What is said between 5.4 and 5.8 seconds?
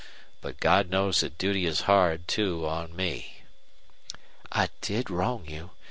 you.